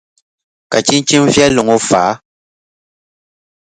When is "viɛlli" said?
1.33-1.61